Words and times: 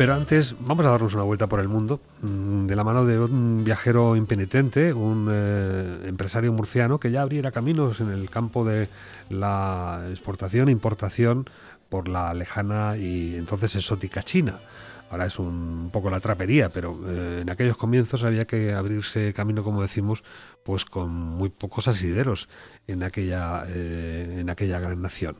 Pero 0.00 0.14
antes 0.14 0.54
vamos 0.58 0.86
a 0.86 0.92
darnos 0.92 1.12
una 1.12 1.24
vuelta 1.24 1.46
por 1.46 1.60
el 1.60 1.68
mundo 1.68 2.00
mm, 2.22 2.64
de 2.64 2.74
la 2.74 2.84
mano 2.84 3.04
de 3.04 3.18
un 3.18 3.64
viajero 3.64 4.16
impenitente, 4.16 4.94
un 4.94 5.28
eh, 5.30 6.04
empresario 6.06 6.54
murciano 6.54 6.98
que 6.98 7.10
ya 7.10 7.20
abriera 7.20 7.50
caminos 7.50 8.00
en 8.00 8.08
el 8.08 8.30
campo 8.30 8.64
de 8.64 8.88
la 9.28 10.06
exportación 10.08 10.70
e 10.70 10.72
importación 10.72 11.50
por 11.90 12.08
la 12.08 12.32
lejana 12.32 12.96
y 12.96 13.36
entonces 13.36 13.76
exótica 13.76 14.22
China. 14.22 14.60
Ahora 15.10 15.26
es 15.26 15.38
un 15.38 15.90
poco 15.92 16.08
la 16.08 16.20
trapería, 16.20 16.70
pero 16.70 16.98
eh, 17.06 17.40
en 17.42 17.50
aquellos 17.50 17.76
comienzos 17.76 18.24
había 18.24 18.46
que 18.46 18.72
abrirse 18.72 19.34
camino, 19.34 19.62
como 19.62 19.82
decimos, 19.82 20.24
pues 20.64 20.86
con 20.86 21.10
muy 21.10 21.50
pocos 21.50 21.88
asideros 21.88 22.48
en 22.86 23.02
aquella, 23.02 23.64
eh, 23.66 24.38
en 24.40 24.48
aquella 24.48 24.80
gran 24.80 25.02
nación. 25.02 25.36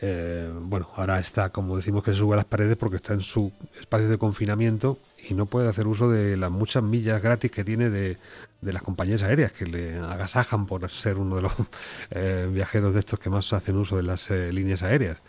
Eh, 0.00 0.50
bueno, 0.52 0.88
ahora 0.96 1.20
está, 1.20 1.50
como 1.50 1.76
decimos, 1.76 2.02
que 2.02 2.12
se 2.12 2.18
sube 2.18 2.34
a 2.34 2.36
las 2.36 2.44
paredes 2.44 2.76
porque 2.76 2.96
está 2.96 3.14
en 3.14 3.20
su 3.20 3.52
espacio 3.80 4.08
de 4.08 4.18
confinamiento 4.18 4.98
y 5.28 5.34
no 5.34 5.46
puede 5.46 5.68
hacer 5.68 5.86
uso 5.86 6.10
de 6.10 6.36
las 6.36 6.50
muchas 6.50 6.82
millas 6.82 7.22
gratis 7.22 7.50
que 7.50 7.64
tiene 7.64 7.90
de, 7.90 8.18
las 8.60 8.82
compañías 8.82 9.22
aéreas 9.22 9.52
que 9.52 9.66
le 9.66 9.98
agasajan 9.98 10.66
por 10.66 10.90
ser 10.90 11.18
uno 11.18 11.36
de 11.36 11.42
los 11.42 11.52
viajeros 12.52 12.94
de 12.94 13.00
estos 13.00 13.18
que 13.18 13.30
más 13.30 13.52
hacen 13.52 13.76
uso 13.76 13.96
de 13.96 14.02
las 14.02 14.30
líneas 14.30 14.82
aéreas. 14.82 15.22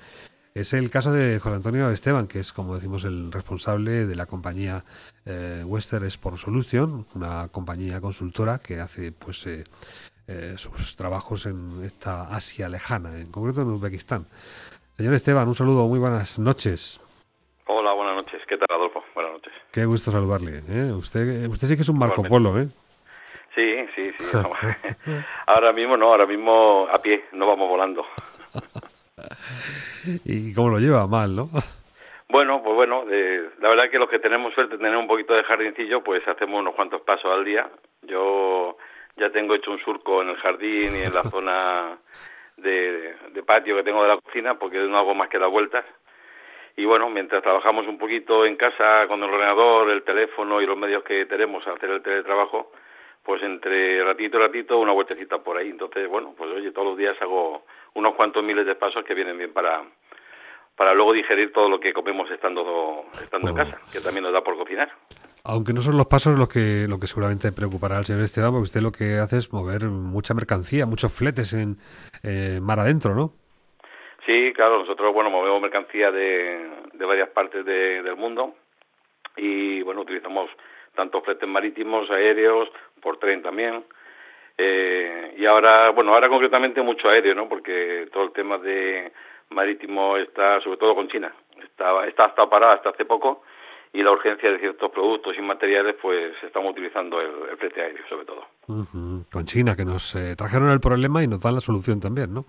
Es 0.56 0.72
el 0.72 0.90
caso 0.90 1.12
de 1.12 1.38
Juan 1.40 1.56
Antonio 1.56 1.90
Esteban, 1.90 2.28
que 2.28 2.40
es, 2.40 2.54
como 2.54 2.76
decimos, 2.76 3.04
el 3.04 3.30
responsable 3.30 4.06
de 4.06 4.16
la 4.16 4.26
compañía 4.26 4.86
eh, 5.26 5.66
Western 5.66 6.06
Sport 6.06 6.38
Solution, 6.38 7.06
una 7.14 7.50
compañía 7.50 8.00
consultora 8.00 8.60
que 8.60 8.80
hace 8.80 9.12
pues 9.12 9.46
eh, 10.28 10.54
eh, 10.54 10.58
sus 10.58 10.96
trabajos 10.96 11.46
en 11.46 11.84
esta 11.84 12.24
Asia 12.24 12.68
lejana, 12.68 13.18
en 13.18 13.32
concreto 13.32 13.62
en 13.62 13.68
Uzbekistán. 13.68 14.26
Señor 14.98 15.14
Esteban, 15.14 15.48
un 15.48 15.56
saludo, 15.56 15.88
muy 15.88 16.00
buenas 16.00 16.40
noches. 16.40 17.00
Hola, 17.68 17.94
buenas 17.94 18.16
noches. 18.16 18.42
¿Qué 18.48 18.58
tal, 18.58 18.68
Adolfo? 18.72 19.04
Buenas 19.14 19.34
noches. 19.34 19.54
Qué 19.72 19.86
gusto 19.86 20.12
saludarle. 20.12 20.62
Usted, 20.94 21.48
usted 21.48 21.68
sí 21.68 21.76
que 21.76 21.84
es 21.84 21.90
un 21.90 22.00
Marco 22.00 22.24
Polo, 22.24 22.60
¿eh? 22.60 22.68
Sí, 23.54 23.76
sí, 23.96 24.12
sí. 24.18 24.38
ahora 25.48 25.74
mismo 25.74 25.96
no, 25.98 26.08
ahora 26.08 26.26
mismo 26.26 26.88
a 26.92 26.98
pie, 27.00 27.26
no 27.34 27.48
vamos 27.48 27.70
volando. 27.70 28.06
¿Y 30.26 30.54
cómo 30.54 30.70
lo 30.70 30.80
lleva? 30.80 31.06
Mal, 31.08 31.36
¿no? 31.36 31.50
Bueno, 32.30 32.62
pues 32.64 32.76
bueno, 32.76 33.06
la 33.06 33.70
verdad 33.70 33.90
que 33.92 34.00
los 34.00 34.10
que 34.10 34.20
tenemos 34.20 34.54
suerte 34.54 34.74
de 34.74 34.84
tener 34.84 34.98
un 34.98 35.08
poquito 35.08 35.34
de 35.34 35.44
jardincillo, 35.44 36.04
pues 36.04 36.28
hacemos 36.28 36.60
unos 36.60 36.74
cuantos 36.74 37.02
pasos 37.02 37.32
al 37.32 37.46
día. 37.46 37.70
Yo 38.02 38.78
ya 39.18 39.30
tengo 39.30 39.56
hecho 39.56 39.72
un 39.72 39.80
surco 39.80 40.22
en 40.22 40.30
el 40.30 40.38
jardín 40.38 40.96
y 40.96 41.02
en 41.02 41.14
la 41.14 41.24
zona 41.32 41.98
de, 42.58 43.16
patio 43.46 43.76
que 43.76 43.84
tengo 43.84 44.02
de 44.02 44.10
la 44.10 44.18
cocina, 44.18 44.58
porque 44.58 44.78
no 44.80 44.98
hago 44.98 45.14
más 45.14 45.30
que 45.30 45.40
dar 45.40 45.50
vueltas. 45.50 45.86
Y 46.78 46.86
bueno, 46.86 47.10
mientras 47.10 47.42
trabajamos 47.42 47.88
un 47.88 47.98
poquito 47.98 48.46
en 48.46 48.58
casa 48.58 49.08
con 49.08 49.24
el 49.24 49.30
ordenador, 49.30 49.90
el 49.90 50.04
teléfono 50.04 50.62
y 50.62 50.66
los 50.66 50.78
medios 50.78 51.04
que 51.04 51.26
tenemos 51.26 51.66
a 51.68 51.74
hacer 51.74 51.90
el 51.90 52.02
teletrabajo, 52.02 52.72
pues 53.24 53.42
entre 53.44 54.04
ratito 54.04 54.38
y 54.38 54.42
ratito 54.42 54.78
una 54.78 54.92
vueltecita 54.92 55.38
por 55.38 55.58
ahí. 55.58 55.70
Entonces, 55.70 56.08
bueno, 56.10 56.34
pues 56.38 56.52
oye, 56.52 56.72
todos 56.72 56.88
los 56.90 56.98
días 56.98 57.16
hago 57.22 57.64
unos 57.94 58.16
cuantos 58.16 58.44
miles 58.44 58.66
de 58.66 58.76
pasos 58.76 59.06
que 59.06 59.14
vienen 59.14 59.38
bien 59.38 59.54
para 59.54 59.84
para 60.76 60.94
luego 60.94 61.14
digerir 61.14 61.54
todo 61.54 61.70
lo 61.70 61.80
que 61.80 61.94
comemos 61.94 62.30
estando 62.30 63.06
estando 63.14 63.50
en 63.50 63.56
casa, 63.56 63.80
que 63.92 64.02
también 64.02 64.24
nos 64.24 64.34
da 64.34 64.44
por 64.44 64.58
cocinar. 64.58 64.92
Aunque 65.48 65.74
no 65.74 65.82
son 65.82 65.96
los 65.98 66.08
pasos 66.08 66.40
lo 66.40 66.48
que 66.48 66.88
lo 66.90 67.00
que 67.00 67.06
seguramente 67.06 67.52
preocupará 67.52 67.98
al 67.98 68.06
señor 68.06 68.24
Esteban, 68.24 68.52
porque 68.52 68.64
usted 68.64 68.82
lo 68.82 68.92
que 68.92 69.20
hace 69.20 69.38
es 69.38 69.54
mover 69.54 69.86
mucha 69.86 70.34
mercancía, 70.34 70.86
muchos 70.88 71.14
fletes 71.14 71.54
en 71.54 71.78
eh, 72.24 72.60
mar 72.62 72.80
adentro, 72.80 73.14
¿no? 73.14 73.32
Sí, 74.26 74.52
claro, 74.56 74.80
nosotros 74.80 75.14
bueno 75.14 75.30
movemos 75.30 75.62
mercancía 75.62 76.12
de, 76.12 76.68
de 76.94 77.06
varias 77.06 77.30
partes 77.30 77.64
del 77.64 78.16
mundo 78.16 78.56
y 79.38 79.84
bueno 79.84 80.02
utilizamos 80.02 80.50
tanto 80.96 81.22
fletes 81.22 81.48
marítimos, 81.48 82.10
aéreos, 82.10 82.70
por 83.02 83.18
tren 83.18 83.44
también. 83.44 83.84
Eh, 84.58 85.36
y 85.38 85.46
ahora, 85.46 85.92
bueno, 85.92 86.14
ahora 86.14 86.30
concretamente 86.30 86.82
mucho 86.82 87.10
aéreo, 87.10 87.36
¿no? 87.36 87.48
Porque 87.48 88.08
todo 88.12 88.24
el 88.24 88.32
tema 88.32 88.58
de 88.58 89.12
marítimo 89.50 90.18
está, 90.18 90.60
sobre 90.62 90.78
todo 90.78 90.96
con 90.96 91.10
China, 91.10 91.32
está, 91.62 92.08
está 92.08 92.26
hasta 92.26 92.50
parada 92.50 92.76
hasta 92.76 92.90
hace 92.90 93.06
poco 93.06 93.44
y 93.96 94.04
la 94.04 94.12
urgencia 94.12 94.52
de 94.52 94.60
ciertos 94.60 94.92
productos 94.92 95.38
y 95.38 95.42
materiales, 95.42 95.96
pues 96.02 96.36
estamos 96.44 96.72
utilizando 96.72 97.22
el, 97.22 97.56
flete 97.58 97.82
aéreo, 97.82 98.06
sobre 98.10 98.26
todo. 98.26 98.46
Con 99.32 99.46
China, 99.46 99.74
que 99.76 99.86
nos 99.86 100.14
eh, 100.16 100.36
trajeron 100.36 100.70
el 100.70 100.82
problema 100.82 101.24
y 101.24 101.28
nos 101.28 101.42
dan 101.42 101.56
la 101.56 101.62
solución 101.62 102.02
también, 102.02 102.34
¿no? 102.34 102.44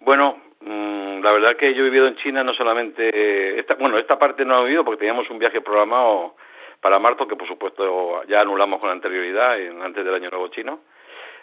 Bueno, 0.00 0.38
mm, 0.60 1.22
la 1.22 1.32
verdad 1.32 1.56
que 1.56 1.74
yo 1.74 1.82
he 1.82 1.90
vivido 1.90 2.06
en 2.06 2.16
China 2.16 2.42
no 2.42 2.54
solamente, 2.54 3.58
esta, 3.60 3.74
bueno, 3.74 3.98
esta 3.98 4.18
parte 4.18 4.46
no 4.46 4.62
he 4.62 4.64
vivido 4.64 4.86
porque 4.86 5.00
teníamos 5.00 5.28
un 5.28 5.38
viaje 5.38 5.60
programado 5.60 6.34
para 6.80 6.98
marzo, 6.98 7.28
que 7.28 7.36
por 7.36 7.46
supuesto 7.46 8.24
ya 8.24 8.40
anulamos 8.40 8.80
con 8.80 8.88
anterioridad, 8.88 9.58
antes 9.82 10.02
del 10.02 10.14
año 10.14 10.30
nuevo 10.30 10.48
chino. 10.48 10.80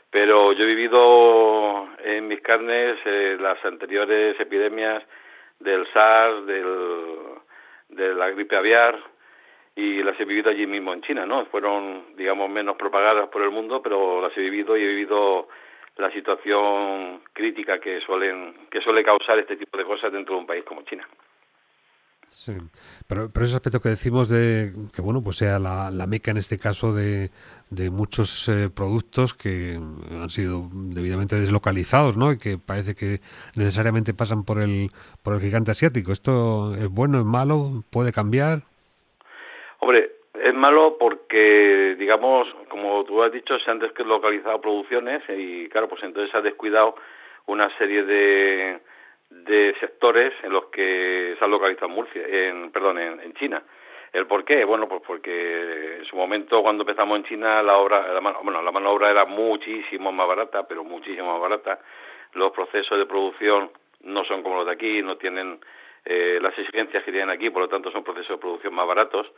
Pero 0.10 0.52
yo 0.52 0.64
he 0.64 0.68
vivido 0.68 1.88
en 2.04 2.28
mis 2.28 2.42
carnes 2.42 2.98
eh, 3.06 3.38
las 3.40 3.64
anteriores 3.64 4.38
epidemias 4.40 5.04
del 5.60 5.86
SARS, 5.94 6.46
del, 6.48 6.66
de 7.92 8.14
la 8.14 8.30
gripe 8.30 8.56
aviar, 8.56 8.98
y 9.76 10.04
las 10.04 10.20
he 10.20 10.26
vivido 10.26 10.50
allí 10.50 10.68
mismo 10.68 10.94
en 10.94 11.02
China, 11.02 11.26
¿no? 11.26 11.46
Fueron, 11.46 12.16
digamos, 12.18 12.50
menos 12.50 12.76
propagadas 12.76 13.30
por 13.30 13.42
el 13.42 13.52
mundo, 13.52 13.82
pero 13.82 14.22
las 14.22 14.36
he 14.38 14.42
vivido 14.42 14.76
y 14.76 14.84
he 14.84 14.88
vivido 14.88 15.48
la 15.98 16.12
situación 16.12 17.22
crítica 17.34 17.80
que 17.80 18.02
suelen 18.02 18.68
que 18.70 18.82
suele 18.82 19.04
causar 19.04 19.40
este 19.40 19.56
tipo 19.56 19.78
de 19.78 19.86
cosas 19.86 20.12
dentro 20.12 20.36
de 20.36 20.42
un 20.42 20.48
país 20.48 20.64
como 20.64 20.84
China. 20.84 21.08
Sí, 22.34 22.54
pero, 23.08 23.30
pero 23.32 23.46
ese 23.46 23.56
aspecto 23.56 23.82
que 23.82 23.90
decimos 23.90 24.30
de 24.30 24.72
que, 24.96 25.02
bueno, 25.02 25.22
pues 25.22 25.38
sea 25.38 25.60
la, 25.60 25.92
la 25.92 26.08
meca 26.08 26.32
en 26.32 26.38
este 26.38 26.58
caso 26.58 26.94
de, 26.94 27.30
de 27.70 27.92
muchos 27.92 28.48
eh, 28.48 28.70
productos 28.74 29.36
que 29.36 29.76
han 29.76 30.30
sido 30.30 30.68
debidamente 30.72 31.36
deslocalizados, 31.36 32.18
¿no? 32.18 32.32
Y 32.32 32.40
que 32.40 32.58
parece 32.58 32.96
que 32.96 33.20
necesariamente 33.56 34.14
pasan 34.14 34.44
por 34.44 34.62
el, 34.62 34.90
por 35.22 35.36
el 35.36 35.42
gigante 35.42 35.72
asiático. 35.72 36.14
¿Esto 36.14 36.74
es 36.74 36.88
bueno, 36.88 37.20
es 37.20 37.26
malo? 37.26 37.84
¿Puede 37.92 38.12
cambiar? 38.12 38.64
Hombre, 39.80 40.10
es 40.34 40.56
malo 40.56 40.96
porque, 40.98 41.96
digamos, 42.00 42.48
como 42.70 43.04
tú 43.04 43.22
has 43.22 43.32
dicho, 43.32 43.60
se 43.60 43.70
han 43.70 43.80
deslocalizado 43.80 44.62
producciones 44.62 45.22
y, 45.30 45.68
claro, 45.68 45.90
pues 45.90 46.02
entonces 46.02 46.32
se 46.32 46.38
ha 46.38 46.42
descuidado 46.42 46.96
una 47.46 47.70
serie 47.78 48.04
de 48.04 48.80
de 49.32 49.74
sectores 49.80 50.34
en 50.44 50.52
los 50.52 50.66
que 50.66 51.36
se 51.40 51.44
ha 51.44 51.48
localizado 51.48 51.88
en 51.88 51.96
Murcia, 51.96 52.22
en, 52.28 52.72
perdón, 52.72 53.00
en, 53.00 53.34
China. 53.34 53.64
¿El 54.12 54.28
por 54.28 54.44
qué? 54.44 54.66
Bueno, 54.66 54.90
pues 54.90 55.02
porque 55.08 55.98
en 56.00 56.06
su 56.06 56.18
momento 56.18 56.62
cuando 56.62 56.84
empezamos 56.84 57.18
en 57.18 57.24
China 57.24 57.64
la 57.64 57.78
obra, 57.78 58.12
la 58.14 58.20
mano, 58.20 58.40
bueno, 58.44 58.62
la 58.62 58.72
mano 58.72 58.92
obra 58.92 59.10
era 59.10 59.26
muchísimo 59.26 60.12
más 60.12 60.28
barata, 60.28 60.68
pero 60.68 60.84
muchísimo 60.84 61.32
más 61.32 61.42
barata. 61.42 61.80
Los 62.34 62.52
procesos 62.52 62.98
de 62.98 63.06
producción 63.06 63.72
no 64.04 64.26
son 64.26 64.44
como 64.44 64.58
los 64.58 64.66
de 64.66 64.74
aquí, 64.74 65.02
no 65.02 65.16
tienen 65.16 65.60
eh, 66.04 66.40
las 66.42 66.58
exigencias 66.58 67.04
que 67.04 67.12
tienen 67.12 67.30
aquí, 67.30 67.50
por 67.50 67.62
lo 67.62 67.70
tanto 67.70 67.90
son 67.90 68.04
procesos 68.04 68.36
de 68.36 68.42
producción 68.42 68.74
más 68.74 68.88
baratos, 68.88 69.32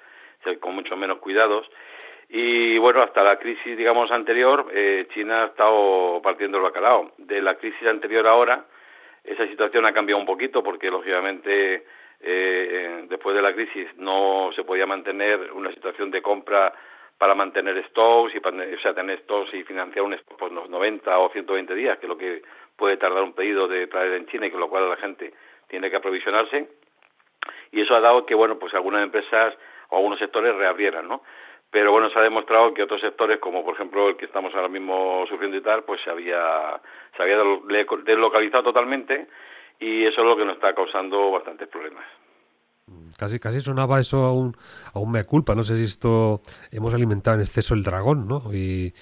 con 0.59 0.73
mucho 0.73 0.97
menos 0.97 1.19
cuidados. 1.19 1.69
Y 2.29 2.79
bueno, 2.79 3.03
hasta 3.03 3.21
la 3.21 3.37
crisis, 3.37 3.77
digamos, 3.77 4.09
anterior, 4.09 4.67
eh, 4.73 5.07
China 5.13 5.43
ha 5.43 5.45
estado 5.47 6.19
partiendo 6.23 6.57
el 6.57 6.63
bacalao. 6.63 7.11
De 7.17 7.41
la 7.41 7.55
crisis 7.55 7.85
anterior 7.87 8.25
ahora, 8.25 8.65
esa 9.23 9.47
situación 9.47 9.85
ha 9.85 9.93
cambiado 9.93 10.19
un 10.19 10.25
poquito 10.25 10.63
porque, 10.63 10.89
lógicamente, 10.89 11.85
eh, 12.19 13.05
después 13.09 13.35
de 13.35 13.41
la 13.41 13.53
crisis 13.53 13.87
no 13.97 14.51
se 14.55 14.63
podía 14.63 14.85
mantener 14.85 15.51
una 15.53 15.71
situación 15.73 16.11
de 16.11 16.21
compra 16.21 16.73
para 17.17 17.35
mantener 17.35 17.81
stocks 17.89 18.33
y 18.35 18.39
o 18.39 18.79
sea, 18.79 18.93
tener 18.93 19.19
stocks 19.19 19.53
y 19.53 19.63
financiar 19.63 20.03
un 20.03 20.17
por 20.37 20.51
90 20.51 21.19
o 21.19 21.29
120 21.29 21.73
días, 21.75 21.97
que 21.97 22.05
es 22.05 22.09
lo 22.09 22.17
que 22.17 22.41
puede 22.75 22.97
tardar 22.97 23.23
un 23.23 23.33
pedido 23.33 23.67
de 23.67 23.87
traer 23.87 24.13
en 24.13 24.25
China 24.27 24.47
y 24.47 24.51
con 24.51 24.59
lo 24.59 24.69
cual 24.69 24.89
la 24.89 24.97
gente 24.97 25.33
tiene 25.67 25.89
que 25.89 25.95
aprovisionarse. 25.95 26.67
Y 27.71 27.81
eso 27.81 27.95
ha 27.95 28.01
dado 28.01 28.25
que, 28.25 28.35
bueno, 28.35 28.59
pues 28.59 28.73
algunas 28.73 29.03
empresas 29.03 29.53
o 29.89 29.97
algunos 29.97 30.19
sectores 30.19 30.55
reabrieran, 30.55 31.07
¿no? 31.07 31.23
Pero 31.73 31.91
bueno, 31.91 32.07
se 32.11 32.19
ha 32.19 32.21
demostrado 32.21 32.71
que 32.71 32.83
otros 32.83 33.01
sectores, 33.01 33.39
como 33.39 33.65
por 33.65 33.73
ejemplo 33.73 34.07
el 34.07 34.15
que 34.15 34.25
estamos 34.25 34.53
ahora 34.53 34.69
mismo 34.69 35.25
sufriendo 35.27 35.57
y 35.57 35.61
tal, 35.61 35.83
pues 35.83 35.99
se 36.03 36.11
había, 36.11 36.79
se 37.17 37.23
había 37.23 37.37
deslocalizado 38.05 38.65
totalmente 38.65 39.27
y 39.79 40.05
eso 40.05 40.21
es 40.21 40.27
lo 40.27 40.37
que 40.37 40.45
nos 40.45 40.55
está 40.55 40.75
causando 40.75 41.31
bastantes 41.31 41.67
problemas. 41.67 42.05
Casi, 43.17 43.39
casi 43.39 43.59
sonaba 43.59 43.99
eso 43.99 44.23
a 44.23 44.31
un, 44.31 44.55
a 44.93 44.99
un 44.99 45.11
mea 45.11 45.23
culpa, 45.23 45.55
no 45.55 45.63
sé 45.63 45.75
si 45.77 45.85
esto 45.85 46.41
hemos 46.71 46.93
alimentado 46.93 47.37
en 47.37 47.41
exceso 47.41 47.73
el 47.73 47.81
dragón, 47.81 48.27
¿no? 48.27 48.53
Y, 48.53 48.93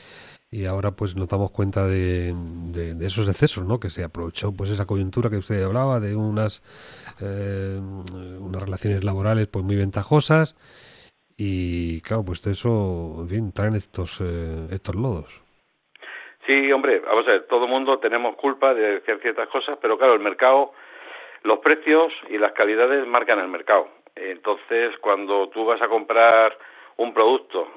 y 0.50 0.66
ahora 0.66 0.92
pues 0.92 1.18
nos 1.18 1.28
damos 1.28 1.52
cuenta 1.52 1.86
de, 1.88 2.34
de, 2.34 3.06
esos 3.06 3.28
excesos, 3.28 3.66
¿no? 3.66 3.82
Que 3.82 3.90
se 3.90 4.06
aprovechó 4.06 4.54
pues 4.54 4.70
esa 4.70 4.86
coyuntura 4.86 5.30
que 5.30 5.38
usted 5.38 5.62
hablaba 5.62 6.00
de 6.00 6.16
unas, 6.16 6.64
eh, 7.20 7.82
unas 8.40 8.62
relaciones 8.64 9.04
laborales 9.04 9.48
pues 9.48 9.66
muy 9.66 9.76
ventajosas 9.76 10.56
y 11.38 12.02
claro, 12.02 12.24
pues 12.26 12.46
eso, 12.48 13.18
en 13.20 13.28
fin, 13.28 13.54
traen 13.54 13.76
estos, 13.76 14.22
eh, 14.22 14.68
estos 14.72 14.96
lodos. 14.96 15.42
Sí, 16.46 16.72
hombre, 16.72 17.00
vamos 17.00 17.28
a 17.28 17.32
ver, 17.32 17.48
todo 17.48 17.66
el 17.66 17.72
mundo 17.72 18.00
tenemos 18.00 18.36
culpa 18.36 18.74
de 18.74 18.98
hacer 18.98 19.20
ciertas 19.22 19.48
cosas, 19.50 19.78
pero 19.82 19.98
claro, 19.98 20.14
el 20.14 20.20
mercado, 20.20 20.74
los 21.44 21.60
precios 21.60 22.12
y 22.30 22.38
las 22.38 22.54
calidades 22.54 23.06
marcan 23.08 23.40
el 23.40 23.48
mercado. 23.48 23.88
Entonces, 24.16 24.98
cuando 25.00 25.50
tú 25.50 25.66
vas 25.66 25.82
a 25.82 25.88
comprar 25.88 26.58
un 26.98 27.14
producto, 27.14 27.68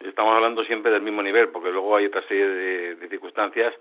estamos 0.00 0.34
hablando 0.34 0.64
siempre 0.64 0.92
del 0.92 1.02
mismo 1.02 1.22
nivel, 1.22 1.48
porque 1.48 1.70
luego 1.70 1.96
hay 1.96 2.06
otra 2.06 2.22
serie 2.22 2.46
de, 2.46 3.08
circunstancias 3.08 3.74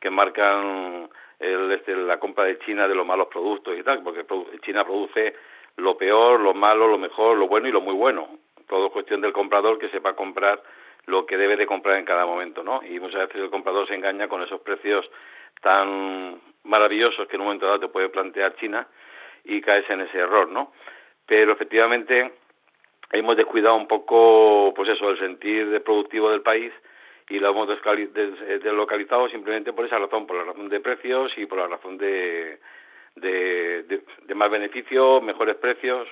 que 0.00 0.10
marcan 0.10 1.08
el, 1.38 1.72
este, 1.72 1.94
la 1.96 2.18
compra 2.18 2.44
de 2.44 2.58
China 2.60 2.86
de 2.88 2.94
los 2.94 3.06
malos 3.06 3.28
productos 3.28 3.78
y 3.78 3.82
tal, 3.82 4.02
porque 4.02 4.26
China 4.62 4.84
produce 4.84 5.34
lo 5.76 5.96
peor, 5.96 6.40
lo 6.40 6.54
malo, 6.54 6.88
lo 6.88 6.98
mejor, 6.98 7.36
lo 7.36 7.48
bueno 7.48 7.68
y 7.68 7.72
lo 7.72 7.80
muy 7.80 7.94
bueno. 7.94 8.28
Todo 8.68 8.86
es 8.86 8.92
cuestión 8.92 9.20
del 9.20 9.32
comprador 9.32 9.78
que 9.78 9.88
sepa 9.88 10.14
comprar 10.14 10.62
lo 11.06 11.24
que 11.24 11.36
debe 11.36 11.56
de 11.56 11.66
comprar 11.66 11.98
en 11.98 12.04
cada 12.04 12.26
momento, 12.26 12.62
¿no? 12.62 12.82
Y 12.82 12.98
muchas 12.98 13.28
veces 13.28 13.42
el 13.42 13.50
comprador 13.50 13.86
se 13.86 13.94
engaña 13.94 14.28
con 14.28 14.42
esos 14.42 14.60
precios 14.60 15.08
tan 15.62 16.40
maravillosos 16.64 17.28
que 17.28 17.36
en 17.36 17.40
un 17.42 17.46
momento 17.46 17.66
dado 17.66 17.80
te 17.80 17.88
puede 17.88 18.08
plantear 18.08 18.56
China 18.56 18.86
y 19.44 19.60
caes 19.60 19.88
en 19.88 20.00
ese 20.00 20.18
error, 20.18 20.48
¿no? 20.48 20.72
Pero 21.26 21.52
efectivamente 21.52 22.32
hemos 23.12 23.36
descuidado 23.36 23.76
un 23.76 23.86
poco, 23.86 24.72
pues 24.74 24.88
eso, 24.88 25.10
el 25.10 25.18
sentir 25.18 25.82
productivo 25.84 26.30
del 26.30 26.42
país 26.42 26.72
y 27.28 27.38
lo 27.38 27.50
hemos 27.50 27.68
deslocalizado 27.68 29.28
simplemente 29.28 29.72
por 29.72 29.86
esa 29.86 29.98
razón, 29.98 30.26
por 30.26 30.36
la 30.36 30.44
razón 30.44 30.68
de 30.68 30.80
precios 30.80 31.32
y 31.36 31.46
por 31.46 31.58
la 31.58 31.66
razón 31.66 31.98
de, 31.98 32.58
de, 33.16 33.82
de, 33.82 34.34
más 34.34 34.50
beneficios, 34.50 35.22
mejores 35.22 35.56
precios 35.56 36.08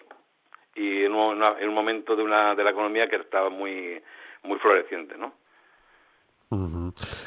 y 0.75 1.05
en, 1.05 1.13
en 1.13 1.69
un 1.69 1.75
momento 1.75 2.17
de, 2.17 2.23
una, 2.23 2.55
de 2.55 2.65
la 2.65 2.71
economía 2.71 3.09
que 3.09 3.17
estaba 3.17 3.51
muy, 3.51 4.03
muy 4.43 4.59
floreciente, 4.59 5.17
¿no? 5.17 5.33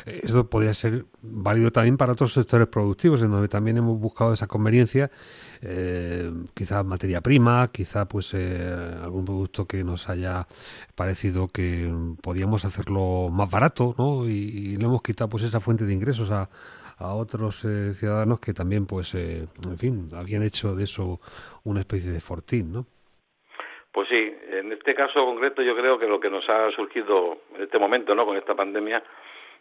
Esto 0.06 0.50
podría 0.50 0.74
ser 0.74 1.06
válido 1.22 1.72
también 1.72 1.98
para 1.98 2.14
otros 2.14 2.34
sectores 2.34 2.68
productivos, 2.68 3.22
en 3.22 3.32
donde 3.32 3.48
también 3.48 3.78
hemos 3.78 4.00
buscado 4.00 4.34
esa 4.34 4.48
conveniencia, 4.48 5.12
eh, 5.62 6.32
quizá 6.54 6.84
materia 6.84 7.22
prima, 7.22 7.70
quizá 7.72 8.08
pues 8.08 8.34
eh, 8.34 8.96
algún 9.04 9.26
producto 9.26 9.66
que 9.66 9.84
nos 9.84 10.08
haya 10.08 10.48
parecido 10.96 11.48
que 11.48 11.92
podíamos 12.22 12.64
hacerlo 12.64 13.30
más 13.30 13.50
barato, 13.50 13.96
¿no? 13.98 14.28
Y, 14.28 14.78
le 14.78 14.86
hemos 14.86 15.02
quitado 15.02 15.30
pues 15.30 15.44
esa 15.44 15.60
fuente 15.60 15.86
de 15.86 15.94
ingresos 15.94 16.32
a, 16.32 16.50
a 16.98 17.14
otros 17.14 17.66
eh, 17.66 17.94
ciudadanos 17.94 18.40
que 18.40 18.54
también 18.54 18.86
pues 18.86 19.14
en 19.16 19.78
fin 19.78 20.10
habían 20.14 20.44
hecho 20.44 20.76
de 20.76 20.84
eso 20.86 21.20
una 21.64 21.82
especie 21.82 22.12
de 22.12 22.22
fortín, 22.22 22.72
¿no? 22.72 22.86
Pues 23.98 24.10
sí, 24.10 24.32
en 24.52 24.72
este 24.72 24.94
caso 24.94 25.26
concreto 25.26 25.64
yo 25.64 25.76
creo 25.76 25.98
que 25.98 26.06
lo 26.06 26.20
que 26.20 26.30
nos 26.30 26.48
ha 26.48 26.70
surgido 26.70 27.40
en 27.56 27.64
este 27.64 27.80
momento, 27.80 28.14
¿no? 28.14 28.28
Con 28.28 28.38
esta 28.38 28.54
pandemia, 28.54 29.02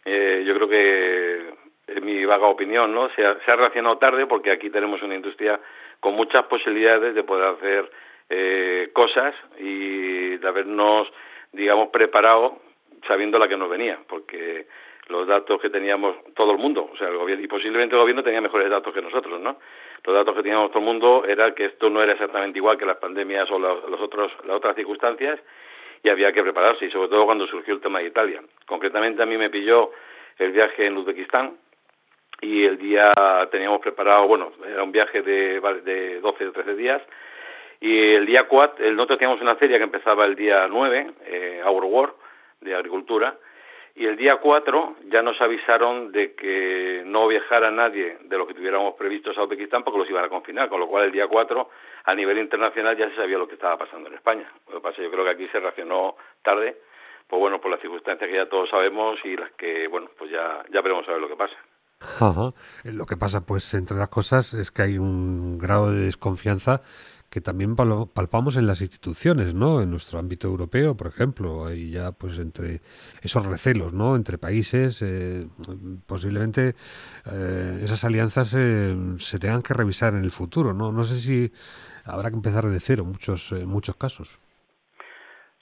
eh, 0.05 0.43
yo 0.45 0.53
creo 0.53 0.69
que 0.69 1.53
en 1.87 2.05
mi 2.05 2.23
vaga 2.23 2.45
opinión, 2.45 2.93
¿no? 2.93 3.09
Se 3.15 3.25
ha, 3.25 3.55
reaccionado 3.55 3.97
tarde 3.97 4.27
porque 4.27 4.51
aquí 4.51 4.69
tenemos 4.69 5.01
una 5.01 5.15
industria 5.15 5.59
con 5.99 6.13
muchas 6.13 6.45
posibilidades 6.45 7.15
de 7.15 7.23
poder 7.23 7.47
hacer 7.47 7.91
eh, 8.29 8.91
cosas 8.93 9.33
y 9.57 10.37
de 10.37 10.47
habernos, 10.47 11.11
digamos, 11.51 11.89
preparado 11.89 12.59
sabiendo 13.07 13.39
la 13.39 13.47
que 13.47 13.57
nos 13.57 13.69
venía, 13.69 13.99
porque 14.07 14.67
los 15.09 15.25
datos 15.25 15.61
que 15.61 15.69
teníamos 15.69 16.15
todo 16.33 16.51
el 16.51 16.57
mundo, 16.57 16.89
o 16.91 16.97
sea, 16.97 17.07
el 17.07 17.17
gobierno, 17.17 17.43
y 17.43 17.47
posiblemente 17.47 17.95
el 17.95 18.01
gobierno 18.01 18.23
tenía 18.23 18.41
mejores 18.41 18.69
datos 18.69 18.93
que 18.93 19.01
nosotros, 19.01 19.39
¿no? 19.39 19.57
Los 20.03 20.15
datos 20.15 20.35
que 20.35 20.43
teníamos 20.43 20.69
todo 20.69 20.79
el 20.79 20.85
mundo 20.85 21.23
era 21.25 21.53
que 21.55 21.65
esto 21.65 21.89
no 21.89 22.03
era 22.03 22.13
exactamente 22.13 22.59
igual 22.59 22.77
que 22.77 22.85
las 22.85 22.97
pandemias 22.97 23.49
o 23.51 23.57
los 23.57 24.01
otros, 24.01 24.31
las 24.45 24.57
otras 24.57 24.75
circunstancias 24.75 25.39
y 26.03 26.09
había 26.09 26.31
que 26.31 26.43
prepararse, 26.43 26.85
y 26.85 26.91
sobre 26.91 27.09
todo 27.09 27.25
cuando 27.25 27.47
surgió 27.47 27.73
el 27.73 27.81
tema 27.81 27.99
de 27.99 28.07
Italia. 28.07 28.41
Concretamente 28.65 29.23
a 29.23 29.25
mí 29.25 29.37
me 29.37 29.49
pilló 29.49 29.91
el 30.37 30.51
viaje 30.51 30.85
en 30.85 30.97
Uzbekistán 30.97 31.57
y 32.41 32.65
el 32.65 32.77
día 32.77 33.13
teníamos 33.49 33.81
preparado, 33.81 34.27
bueno, 34.27 34.51
era 34.65 34.83
un 34.83 34.91
viaje 34.91 35.21
de, 35.21 35.59
de 35.83 36.19
12 36.19 36.47
o 36.47 36.51
13 36.51 36.75
días 36.75 37.01
y 37.79 38.13
el 38.13 38.25
día 38.25 38.47
4, 38.47 38.91
nosotros 38.91 39.19
teníamos 39.19 39.41
una 39.41 39.55
feria 39.55 39.77
que 39.77 39.83
empezaba 39.83 40.25
el 40.25 40.35
día 40.35 40.67
9, 40.67 41.11
eh, 41.25 41.61
Our 41.65 41.85
War, 41.85 42.13
de 42.61 42.75
agricultura, 42.75 43.37
y 43.97 44.05
el 44.05 44.15
día 44.15 44.37
4 44.37 44.95
ya 45.05 45.23
nos 45.23 45.41
avisaron 45.41 46.11
de 46.11 46.35
que 46.35 47.01
no 47.05 47.27
viajara 47.27 47.71
nadie 47.71 48.17
de 48.21 48.37
lo 48.37 48.45
que 48.45 48.53
tuviéramos 48.53 48.93
previstos 48.93 49.35
a 49.35 49.43
Uzbekistán 49.43 49.83
porque 49.83 49.97
los 49.97 50.09
iban 50.09 50.23
a 50.23 50.29
confinar, 50.29 50.69
con 50.69 50.79
lo 50.79 50.87
cual 50.87 51.05
el 51.05 51.11
día 51.11 51.27
4 51.27 51.69
a 52.03 52.13
nivel 52.13 52.37
internacional 52.37 52.95
ya 52.95 53.09
se 53.09 53.15
sabía 53.15 53.39
lo 53.39 53.47
que 53.47 53.55
estaba 53.55 53.75
pasando 53.75 54.09
en 54.09 54.15
España. 54.15 54.47
Lo 54.67 54.75
que 54.75 54.81
pasa 54.81 55.01
yo 55.01 55.09
creo 55.09 55.23
que 55.23 55.31
aquí 55.31 55.47
se 55.47 55.59
reaccionó 55.59 56.15
tarde, 56.43 56.77
pues 57.27 57.39
bueno, 57.39 57.59
por 57.59 57.71
las 57.71 57.81
circunstancias 57.81 58.29
que 58.29 58.35
ya 58.35 58.45
todos 58.45 58.69
sabemos 58.69 59.19
y 59.25 59.35
las 59.35 59.51
que, 59.53 59.87
bueno, 59.87 60.11
pues 60.15 60.29
ya, 60.29 60.63
ya 60.69 60.81
veremos 60.81 61.09
a 61.09 61.13
ver 61.13 61.21
lo 61.21 61.27
que 61.27 61.35
pasa. 61.35 61.57
Lo 62.83 63.05
que 63.05 63.17
pasa, 63.17 63.45
pues, 63.45 63.73
entre 63.73 63.97
las 63.97 64.09
cosas, 64.09 64.53
es 64.53 64.71
que 64.71 64.81
hay 64.83 64.97
un 64.97 65.57
grado 65.57 65.91
de 65.91 66.01
desconfianza 66.01 66.81
que 67.29 67.41
también 67.41 67.75
palpamos 67.75 68.55
en 68.55 68.67
las 68.67 68.81
instituciones, 68.81 69.53
¿no? 69.53 69.81
En 69.81 69.91
nuestro 69.91 70.17
ámbito 70.17 70.47
europeo, 70.47 70.95
por 70.95 71.07
ejemplo, 71.07 71.65
hay 71.65 71.91
ya 71.91 72.11
pues 72.13 72.39
entre 72.39 72.79
esos 73.21 73.45
recelos, 73.45 73.91
¿no? 73.93 74.15
Entre 74.15 74.37
países, 74.37 75.01
eh, 75.01 75.45
posiblemente 76.07 76.73
eh, 77.29 77.79
esas 77.83 78.05
alianzas 78.05 78.53
eh, 78.57 78.95
se 79.19 79.39
tengan 79.39 79.61
que 79.61 79.73
revisar 79.73 80.13
en 80.13 80.23
el 80.23 80.31
futuro, 80.31 80.73
¿no? 80.73 80.93
No 80.93 81.03
sé 81.03 81.19
si 81.19 81.51
habrá 82.05 82.29
que 82.29 82.37
empezar 82.37 82.63
de 82.63 82.79
cero 82.79 83.03
muchos 83.03 83.51
muchos 83.65 83.97
casos. 83.97 84.39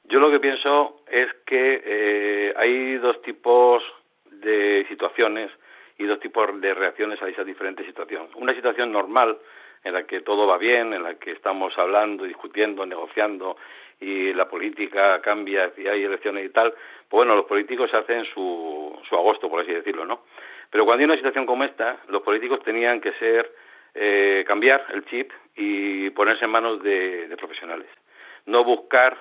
Yo 0.04 0.20
lo 0.20 0.30
que 0.30 0.40
pienso 0.40 1.02
es 1.12 1.28
que 1.48 2.54
hay 2.56 2.98
dos 2.98 3.20
tipos 3.24 3.81
de 4.30 4.86
situaciones 4.88 5.50
y 5.97 6.06
dos 6.06 6.19
tipos 6.19 6.59
de 6.59 6.74
reacciones 6.74 7.21
a 7.21 7.27
esas 7.27 7.45
diferentes 7.45 7.86
situaciones. 7.86 8.30
Una 8.36 8.53
situación 8.53 8.92
normal 8.92 9.38
en 9.83 9.94
la 9.94 10.03
que 10.03 10.21
todo 10.21 10.47
va 10.47 10.57
bien, 10.57 10.94
en 10.94 11.03
la 11.03 11.15
que 11.15 11.31
estamos 11.31 11.77
hablando, 11.77 12.24
discutiendo, 12.24 12.86
negociando 12.86 13.57
y 14.00 14.33
la 14.33 14.50
política 14.50 15.21
cambia 15.21 15.71
y 15.77 15.88
hay 15.88 16.03
elecciones 16.03 16.45
y 16.45 16.50
tal, 16.50 16.71
pues 16.71 17.19
bueno, 17.19 17.36
los 17.36 17.45
políticos 17.45 17.94
hacen 17.94 18.25
su, 18.25 19.00
su 19.07 19.15
agosto, 19.15 19.50
por 19.50 19.62
así 19.62 19.71
decirlo, 19.71 20.06
¿no? 20.06 20.24
Pero 20.69 20.86
cuando 20.86 21.01
hay 21.01 21.06
una 21.06 21.15
situación 21.15 21.45
como 21.45 21.63
esta, 21.63 22.00
los 22.09 22.21
políticos 22.24 22.62
tenían 22.63 23.00
que 23.00 23.13
ser, 23.13 23.50
eh, 23.94 24.44
cambiar 24.47 24.86
el 24.94 25.06
chip 25.06 25.31
y 25.56 26.09
ponerse 26.09 26.45
en 26.45 26.51
manos 26.51 26.83
de, 26.83 27.27
de 27.27 27.38
profesionales. 27.38 27.88
No 28.47 28.63
buscar 28.63 29.15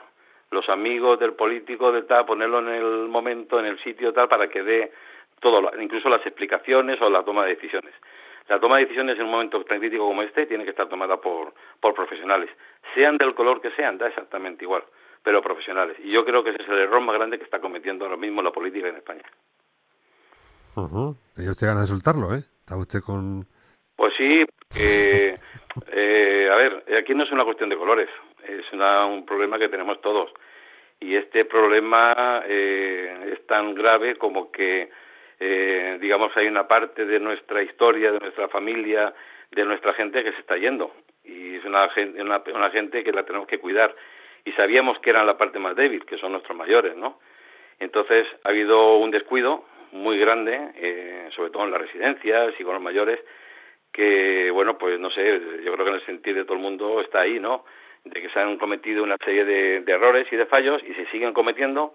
los 0.51 0.69
amigos 0.69 1.21
del 1.21 1.35
político 1.35 1.93
de 1.93 2.03
tal, 2.03 2.25
ponerlo 2.25 2.61
en 2.61 2.69
el 2.69 3.09
momento, 3.09 3.61
en 3.61 3.67
el 3.67 3.79
sitio 3.81 4.13
tal, 4.13 4.29
para 4.29 4.49
que 4.49 4.63
dé 4.63 4.93
todo, 5.45 5.61
incluso 5.79 6.09
las 6.09 6.25
explicaciones 6.25 7.01
o 7.03 7.11
la 7.11 7.23
toma 7.23 7.45
de 7.45 7.55
decisiones. 7.55 7.93
La 8.49 8.59
toma 8.59 8.77
de 8.77 8.85
decisiones 8.85 9.19
en 9.19 9.27
un 9.27 9.31
momento 9.31 9.63
tan 9.65 9.79
crítico 9.79 10.07
como 10.07 10.23
este 10.23 10.47
tiene 10.47 10.65
que 10.65 10.71
estar 10.71 10.89
tomada 10.89 11.19
por, 11.19 11.53
por 11.81 11.95
profesionales, 11.95 12.49
sean 12.95 13.19
del 13.19 13.35
color 13.35 13.61
que 13.61 13.71
sean, 13.73 13.99
da 13.99 14.09
exactamente 14.09 14.65
igual, 14.65 14.83
pero 15.23 15.43
profesionales. 15.43 15.99
Y 16.03 16.11
yo 16.11 16.25
creo 16.25 16.43
que 16.43 16.51
ese 16.51 16.63
es 16.63 16.69
el 16.69 16.79
error 16.79 17.03
más 17.03 17.15
grande 17.15 17.37
que 17.39 17.45
está 17.45 17.61
cometiendo 17.61 18.07
ahora 18.07 18.17
mismo 18.17 18.41
la 18.43 18.53
política 18.53 18.89
en 18.89 18.97
España. 18.97 19.23
Uh 20.77 20.89
-huh. 20.89 21.51
usted 21.51 21.67
ganas 21.67 21.83
de 21.83 21.95
soltarlo, 21.95 22.35
¿eh? 22.35 22.43
Está 22.61 22.77
usted 22.77 23.01
con... 23.01 23.47
Pues 23.97 24.15
sí, 24.17 24.45
eh, 24.81 26.49
a 26.51 26.57
ver, 26.57 26.85
aquí 26.99 27.15
no 27.15 27.25
es 27.25 27.33
una 27.33 27.45
cuestión 27.45 27.69
de 27.69 27.77
colores, 27.77 28.09
es 28.49 28.65
un 28.73 29.27
problema 29.27 29.59
que 29.59 29.69
tenemos 29.69 30.01
todos. 30.01 30.31
Y 31.01 31.17
este 31.17 31.45
problema 31.45 32.43
eh, 32.47 33.33
es 33.33 33.47
tan 33.47 33.75
grave 33.75 34.17
como 34.17 34.51
que 34.51 34.91
eh, 35.41 35.99
digamos, 36.01 36.37
hay 36.37 36.47
una 36.47 36.67
parte 36.69 37.05
de 37.05 37.21
nuestra 37.21 37.63
historia, 37.63 38.13
de 38.13 38.21
nuestra 38.21 38.49
familia, 38.49 39.13
de 39.51 39.65
nuestra 39.65 39.93
gente 39.95 40.23
que 40.23 40.33
se 40.33 40.41
está 40.41 40.57
yendo. 40.57 40.93
Y 41.25 41.57
es 41.57 41.65
una, 41.65 41.89
una, 42.21 42.43
una 42.55 42.71
gente 42.71 43.03
que 43.03 43.13
la 43.13 43.25
tenemos 43.25 43.49
que 43.49 43.59
cuidar. 43.59 43.95
Y 44.45 44.53
sabíamos 44.53 44.99
que 45.01 45.11
eran 45.11 45.27
la 45.27 45.39
parte 45.39 45.59
más 45.59 45.75
débil, 45.75 46.05
que 46.05 46.19
son 46.19 46.33
nuestros 46.33 46.57
mayores, 46.57 46.97
¿no? 46.97 47.19
Entonces 47.81 48.27
ha 48.45 48.51
habido 48.51 48.99
un 48.99 49.11
descuido 49.11 49.65
muy 49.93 50.19
grande, 50.19 50.73
eh, 50.77 51.29
sobre 51.35 51.51
todo 51.51 51.65
en 51.65 51.71
las 51.71 51.81
residencias 51.81 52.55
y 52.59 52.65
con 52.65 52.75
los 52.75 52.83
mayores, 52.83 53.21
que, 53.93 54.51
bueno, 54.51 54.77
pues 54.77 54.99
no 54.99 55.11
sé, 55.11 55.41
yo 55.65 55.73
creo 55.73 55.85
que 55.85 55.91
en 55.91 55.97
el 55.97 56.07
sentido 56.07 56.39
de 56.39 56.45
todo 56.45 56.55
el 56.55 56.63
mundo 56.63 57.01
está 57.01 57.21
ahí, 57.21 57.39
¿no? 57.39 57.65
De 58.05 58.21
que 58.21 58.29
se 58.29 58.41
han 58.41 58.59
cometido 58.59 59.03
una 59.03 59.17
serie 59.25 59.45
de, 59.45 59.81
de 59.81 59.93
errores 59.93 60.27
y 60.31 60.37
de 60.37 60.47
fallos 60.47 60.83
y 60.83 60.93
se 60.95 61.07
siguen 61.07 61.33
cometiendo 61.33 61.95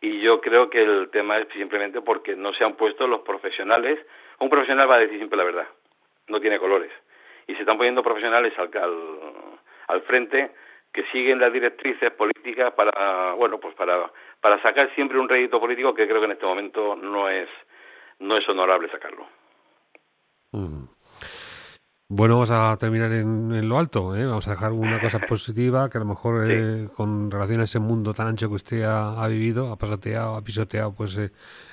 y 0.00 0.20
yo 0.20 0.40
creo 0.40 0.70
que 0.70 0.82
el 0.82 1.10
tema 1.10 1.38
es 1.38 1.48
simplemente 1.48 2.00
porque 2.00 2.36
no 2.36 2.52
se 2.54 2.64
han 2.64 2.74
puesto 2.76 3.06
los 3.06 3.22
profesionales. 3.22 3.98
Un 4.38 4.48
profesional 4.48 4.88
va 4.88 4.96
a 4.96 5.00
decir 5.00 5.18
siempre 5.18 5.36
la 5.36 5.44
verdad, 5.44 5.66
no 6.28 6.40
tiene 6.40 6.58
colores. 6.58 6.92
Y 7.46 7.54
se 7.54 7.60
están 7.60 7.76
poniendo 7.76 8.02
profesionales 8.02 8.52
al, 8.58 8.70
al, 9.88 10.02
frente 10.02 10.52
que 10.92 11.04
siguen 11.04 11.40
las 11.40 11.52
directrices 11.52 12.12
políticas 12.12 12.72
para, 12.74 13.32
bueno, 13.32 13.58
pues 13.58 13.74
para, 13.74 14.10
para 14.40 14.60
sacar 14.62 14.94
siempre 14.94 15.18
un 15.18 15.28
rédito 15.28 15.58
político 15.58 15.94
que 15.94 16.06
creo 16.06 16.20
que 16.20 16.26
en 16.26 16.32
este 16.32 16.46
momento 16.46 16.94
no 16.94 17.28
es, 17.28 17.48
no 18.20 18.36
es 18.36 18.48
honorable 18.48 18.90
sacarlo. 18.90 19.26
Bueno, 22.10 22.36
vamos 22.36 22.50
a 22.50 22.74
terminar 22.78 23.12
en, 23.12 23.68
lo 23.68 23.78
alto. 23.78 24.16
¿eh? 24.16 24.24
Vamos 24.24 24.48
a 24.48 24.52
dejar 24.52 24.72
una 24.72 24.98
cosa 24.98 25.18
positiva 25.28 25.90
que 25.90 25.98
a 25.98 26.00
lo 26.00 26.06
mejor 26.06 26.50
eh, 26.50 26.88
con 26.96 27.30
relación 27.30 27.60
a 27.60 27.64
ese 27.64 27.80
mundo 27.80 28.14
tan 28.14 28.28
ancho 28.28 28.48
que 28.48 28.54
usted 28.54 28.82
ha, 28.84 29.28
vivido, 29.28 29.70
ha 29.70 29.76
pasateado, 29.76 30.36
ha 30.36 30.42
pisoteado, 30.42 30.94
pues, 30.96 31.18
eh, 31.18 31.30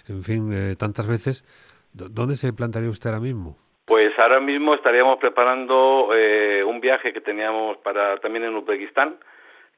en 0.09 0.23
fin, 0.23 0.75
tantas 0.77 1.07
veces. 1.07 1.45
¿Dónde 1.93 2.35
se 2.35 2.51
plantaría 2.51 2.89
usted 2.89 3.11
ahora 3.11 3.21
mismo? 3.21 3.55
Pues 3.85 4.05
Pues 4.15 4.23
ahora 4.23 4.39
mismo 4.39 4.73
estaríamos 4.73 5.19
preparando 5.19 6.11
eh, 6.15 6.63
un 6.63 6.79
viaje 6.79 7.11
que 7.11 7.19
teníamos 7.19 7.75
para 7.79 8.17
también 8.19 8.45
en 8.45 8.55
Uzbekistán, 8.55 9.17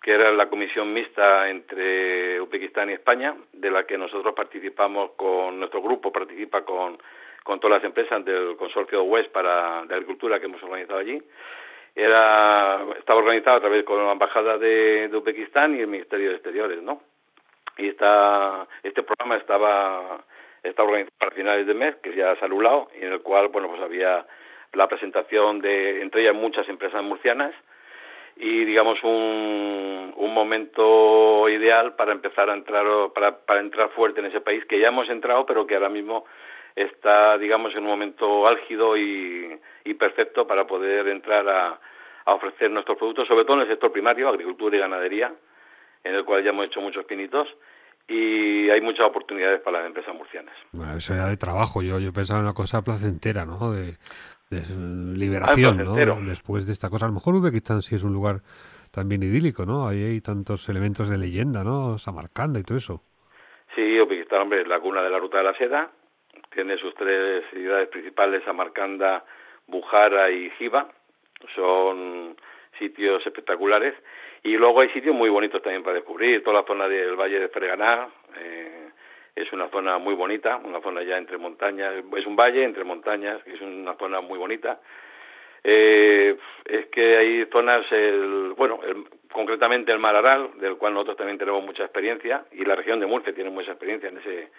que 0.08 0.14
era 0.14 0.32
la 0.32 0.48
comisión 0.48 0.94
mixta 0.94 1.50
entre 1.50 2.40
Uzbekistán 2.40 2.90
y 2.90 2.94
España, 2.94 3.36
de 3.52 3.70
la 3.70 3.84
que 3.84 3.98
nosotros 3.98 4.34
participamos 4.34 5.12
con 5.18 5.60
nuestro 5.60 5.82
grupo 5.82 6.14
participa 6.14 6.64
con 6.64 6.98
con 7.44 7.60
todas 7.60 7.82
las 7.82 7.84
empresas 7.84 8.24
del 8.24 8.56
consorcio 8.56 9.04
West 9.04 9.34
para 9.34 9.84
de 9.84 9.96
agricultura 9.96 10.40
que 10.40 10.46
hemos 10.46 10.64
organizado 10.64 11.00
allí. 11.00 11.22
Era 11.94 12.86
estaba 12.98 13.20
organizado 13.20 13.58
a 13.58 13.60
través 13.60 13.84
con 13.84 14.06
la 14.06 14.14
embajada 14.14 14.58
de, 14.58 15.10
de 15.10 15.18
Uzbekistán 15.18 15.76
y 15.76 15.82
el 15.82 15.88
Ministerio 15.88 16.30
de 16.30 16.36
Exteriores, 16.36 16.82
¿no? 16.82 17.02
Y 17.78 17.90
está 17.90 18.66
este 18.84 19.04
programa 19.04 19.36
estaba 19.36 20.24
está 20.64 20.84
organizado 20.84 21.18
para 21.20 21.32
finales 21.32 21.68
de 21.68 21.74
mes, 21.74 21.98
que 21.98 22.16
ya 22.16 22.34
se 22.38 22.46
ha 22.46 22.48
anulado, 22.48 22.88
y 22.98 23.04
en 23.04 23.12
el 23.12 23.20
cual, 23.20 23.50
bueno, 23.50 23.68
pues 23.68 23.82
había 23.82 24.26
la 24.72 24.88
presentación 24.88 25.60
de, 25.60 26.02
entre 26.02 26.22
ellas, 26.22 26.34
muchas 26.34 26.70
empresas 26.70 27.04
murcianas, 27.04 27.54
y 28.40 28.66
digamos 28.66 29.00
un, 29.04 30.14
un 30.16 30.34
momento 30.34 31.50
ideal 31.50 31.96
para 31.96 32.12
empezar 32.12 32.50
a 32.50 32.54
entrar 32.54 32.86
para, 33.14 33.38
para 33.38 33.60
entrar 33.60 33.90
fuerte 33.90 34.20
en 34.20 34.28
ese 34.28 34.42
país 34.42 34.64
que 34.66 34.80
ya 34.80 34.90
hemos 34.90 35.10
entrado 35.10 35.46
pero 35.46 35.66
que 35.66 35.76
ahora 35.76 35.90
mismo 35.90 36.26
está 36.76 37.38
digamos 37.38 37.74
en 37.74 37.80
un 37.80 37.90
momento 37.90 38.48
álgido 38.48 38.96
y, 38.98 39.60
y 39.86 39.94
perfecto 39.96 40.46
para 40.46 40.68
poder 40.68 41.08
entrar 41.08 41.48
a, 41.50 41.80
a 42.26 42.34
ofrecer 42.34 42.70
nuestros 42.70 42.98
productos 42.98 43.28
sobre 43.28 43.46
todo 43.46 43.58
en 43.58 43.64
el 43.64 43.70
sector 43.70 43.92
primario 43.92 44.30
agricultura 44.30 44.76
y 44.76 44.80
ganadería 44.80 45.34
en 46.04 46.16
el 46.16 46.24
cual 46.24 46.44
ya 46.44 46.52
hemos 46.52 46.68
hecho 46.68 46.82
muchos 46.82 47.06
pinitos 47.06 47.48
y 48.08 48.70
hay 48.70 48.80
muchas 48.80 49.06
oportunidades 49.06 49.60
para 49.62 49.80
las 49.80 49.88
empresas 49.88 50.16
murcianas. 50.16 50.56
Bueno, 50.72 50.96
eso 50.98 51.14
era 51.14 51.28
de 51.28 51.36
trabajo, 51.36 51.82
yo, 51.82 52.00
yo 52.00 52.14
pensaba 52.14 52.40
en 52.40 52.46
una 52.46 52.54
cosa 52.54 52.82
placentera, 52.82 53.46
¿no? 53.46 53.72
De, 53.72 53.98
liberación, 54.50 55.78
¿no? 55.78 55.96
Después 55.96 56.66
de 56.66 56.74
esta 56.74 56.90
cosa. 56.90 57.06
A 57.06 57.10
lo 57.10 57.16
mejor 57.16 57.36
Uzbekistán 57.36 57.82
sí 57.82 57.96
es 57.96 58.04
un 58.04 58.14
lugar 58.14 58.42
también 58.92 59.24
idílico, 59.24 59.66
¿no? 59.66 59.88
Ahí 59.88 60.04
hay 60.04 60.22
tantos 60.22 60.68
elementos 60.70 61.10
de 61.10 61.18
leyenda, 61.18 61.64
¿no? 61.64 61.98
Samarcanda 61.98 62.60
y 62.60 62.64
todo 62.64 62.78
eso. 62.78 63.02
Sí, 63.76 64.00
Uzbekistán, 64.00 64.42
hombre, 64.42 64.62
es 64.62 64.68
la 64.68 64.80
cuna 64.80 65.02
de 65.02 65.10
la 65.10 65.20
ruta 65.20 65.40
de 65.40 65.44
la 65.44 65.58
seda. 65.58 65.92
Tiene 66.54 66.78
sus 66.78 66.96
tres 66.96 67.44
ciudades 67.52 67.90
principales, 67.90 68.44
Samarcanda, 68.46 69.26
Bujara 69.68 70.32
y 70.32 70.50
Jiva. 70.52 70.88
Son 71.56 72.36
sitios 72.80 73.26
espectaculares. 73.26 73.94
Y 74.44 74.56
luego 74.56 74.82
hay 74.82 74.90
sitios 74.90 75.14
muy 75.14 75.30
bonitos 75.30 75.62
también 75.62 75.84
para 75.84 75.96
descubrir. 75.96 76.44
Toda 76.44 76.62
la 76.62 76.68
zona 76.68 76.88
del 76.88 77.16
Valle 77.16 77.40
de 77.40 77.50
Freganá, 77.50 78.08
eh, 78.40 78.87
es 79.38 79.54
una 79.54 79.70
zona 79.70 79.98
muy 80.00 80.16
bonita, 80.16 80.58
una 80.64 80.82
zona 80.82 81.04
ya 81.04 81.18
entre 81.18 81.38
montañas, 81.38 81.94
es 82.16 82.26
un 82.26 82.36
valle 82.36 82.64
entre 82.64 82.84
montañas, 82.84 83.40
es 83.46 83.62
una 83.62 83.94
zona 83.96 84.20
muy 84.20 84.38
bonita. 84.38 84.80
Eh, 85.64 86.36
es 86.66 86.88
que 86.88 87.18
hay 87.18 87.46
zonas, 87.52 87.86
el, 87.92 88.54
bueno, 88.58 88.80
concretamente 89.32 89.92
el 89.92 90.00
Mar 90.00 90.16
Aral, 90.16 90.52
del 90.60 90.78
cual 90.78 90.94
nosotros 90.94 91.18
también 91.18 91.38
tenemos 91.38 91.64
mucha 91.64 91.84
experiencia, 91.84 92.46
y 92.52 92.66
la 92.66 92.76
región 92.76 93.00
de 93.00 93.06
Murcia 93.06 93.34
tiene 93.34 93.50
mucha 93.52 93.72
experiencia 93.72 94.10
en 94.10 94.18
ese, 94.18 94.50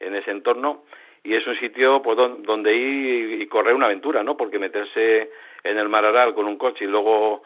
en 0.00 0.14
ese 0.14 0.30
entorno, 0.30 0.84
y 1.24 1.34
es 1.34 1.46
un 1.46 1.58
sitio 1.58 2.00
pues, 2.02 2.16
donde 2.16 2.74
ir 2.74 3.42
y 3.42 3.46
correr 3.48 3.74
una 3.74 3.86
aventura, 3.86 4.22
¿no? 4.22 4.36
Porque 4.36 4.58
meterse 4.58 5.30
en 5.62 5.78
el 5.78 5.88
Mar 5.88 6.04
Aral 6.04 6.34
con 6.34 6.46
un 6.46 6.56
coche 6.56 6.84
y 6.84 6.88
luego 6.88 7.42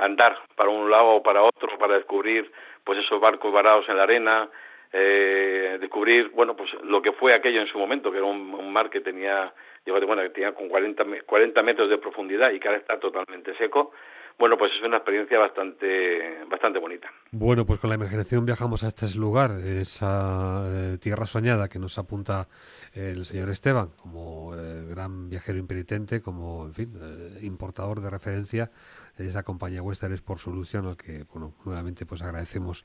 andar 0.00 0.38
para 0.56 0.70
un 0.70 0.90
lado 0.90 1.08
o 1.08 1.22
para 1.22 1.42
otro 1.42 1.78
para 1.78 1.94
descubrir 1.94 2.50
pues 2.84 2.98
esos 2.98 3.20
barcos 3.20 3.52
varados 3.52 3.88
en 3.88 3.96
la 3.96 4.02
arena, 4.02 4.48
eh, 4.92 5.78
descubrir, 5.80 6.30
bueno, 6.30 6.54
pues 6.54 6.70
lo 6.84 7.00
que 7.00 7.12
fue 7.12 7.34
aquello 7.34 7.60
en 7.60 7.66
su 7.66 7.78
momento, 7.78 8.10
que 8.10 8.18
era 8.18 8.26
un, 8.26 8.72
mar 8.72 8.90
que 8.90 9.00
tenía, 9.00 9.52
bueno, 9.86 10.22
que 10.22 10.30
tenía 10.30 10.52
con 10.52 10.68
40, 10.68 11.04
40 11.24 11.62
metros 11.62 11.88
de 11.90 11.98
profundidad 11.98 12.50
y 12.50 12.60
que 12.60 12.68
ahora 12.68 12.80
está 12.80 12.98
totalmente 12.98 13.54
seco. 13.56 13.92
Bueno, 14.38 14.56
pues 14.56 14.72
es 14.72 14.82
una 14.82 14.96
experiencia 14.96 15.38
bastante, 15.38 16.44
bastante 16.48 16.78
bonita. 16.78 17.08
Bueno, 17.30 17.64
pues 17.64 17.78
con 17.78 17.90
la 17.90 17.96
imaginación 17.96 18.44
viajamos 18.44 18.82
a 18.84 18.88
este 18.88 19.06
lugar, 19.16 19.52
esa 19.64 20.64
eh, 20.66 20.98
tierra 20.98 21.26
soñada 21.26 21.68
que 21.68 21.78
nos 21.78 21.98
apunta 21.98 22.48
el 22.94 23.24
señor 23.24 23.50
Esteban 23.50 23.90
como 24.00 24.54
eh, 24.54 24.84
gran 24.88 25.28
viajero 25.28 25.58
impenitente, 25.58 26.20
como, 26.20 26.66
en 26.66 26.74
fin, 26.74 26.92
eh, 27.00 27.38
importador 27.42 28.00
de 28.00 28.10
referencia 28.10 28.70
de 29.16 29.28
esa 29.28 29.42
compañía 29.42 29.82
Western 29.82 30.16
por 30.24 30.38
Solución, 30.38 30.86
al 30.86 30.96
que, 30.96 31.24
bueno, 31.32 31.54
nuevamente 31.64 32.06
pues 32.06 32.22
agradecemos 32.22 32.84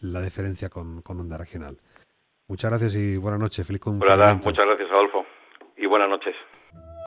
la 0.00 0.20
deferencia 0.20 0.68
con, 0.68 1.02
con 1.02 1.20
Onda 1.20 1.38
Regional. 1.38 1.78
Muchas 2.48 2.70
gracias 2.70 2.94
y 2.94 3.16
buenas 3.16 3.40
noches. 3.40 3.66
Feliz 3.66 3.80
Muchas 3.84 4.66
gracias, 4.66 4.90
Adolfo, 4.90 5.26
y 5.76 5.86
buenas 5.86 6.08
noches. 6.08 6.34